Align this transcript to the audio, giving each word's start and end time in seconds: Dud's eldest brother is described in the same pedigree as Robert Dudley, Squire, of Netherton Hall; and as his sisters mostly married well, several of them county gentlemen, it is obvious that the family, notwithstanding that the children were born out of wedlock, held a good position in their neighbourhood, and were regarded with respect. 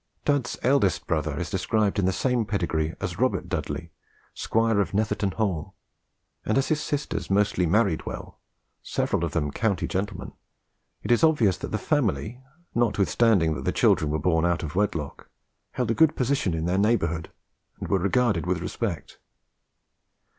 Dud's 0.25 0.57
eldest 0.63 1.05
brother 1.05 1.39
is 1.39 1.51
described 1.51 1.99
in 1.99 2.05
the 2.07 2.11
same 2.11 2.43
pedigree 2.43 2.95
as 2.99 3.19
Robert 3.19 3.47
Dudley, 3.47 3.91
Squire, 4.33 4.81
of 4.81 4.95
Netherton 4.95 5.29
Hall; 5.29 5.75
and 6.43 6.57
as 6.57 6.69
his 6.69 6.81
sisters 6.81 7.29
mostly 7.29 7.67
married 7.67 8.07
well, 8.07 8.39
several 8.81 9.23
of 9.23 9.33
them 9.33 9.51
county 9.51 9.87
gentlemen, 9.87 10.31
it 11.03 11.11
is 11.11 11.23
obvious 11.23 11.55
that 11.57 11.69
the 11.71 11.77
family, 11.77 12.41
notwithstanding 12.73 13.53
that 13.53 13.63
the 13.63 13.71
children 13.71 14.09
were 14.09 14.17
born 14.17 14.43
out 14.43 14.63
of 14.63 14.73
wedlock, 14.73 15.29
held 15.73 15.91
a 15.91 15.93
good 15.93 16.15
position 16.15 16.55
in 16.55 16.65
their 16.65 16.79
neighbourhood, 16.79 17.29
and 17.79 17.87
were 17.87 17.99
regarded 17.99 18.47
with 18.47 18.59
respect. 18.59 19.19